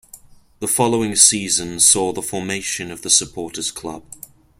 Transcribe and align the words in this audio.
The 0.61 0.67
following 0.67 1.15
season 1.15 1.79
saw 1.79 2.11
the 2.11 2.23
formation 2.23 2.89
of 2.89 3.03
the 3.03 3.09
supporters' 3.11 3.69
club. 3.69 4.03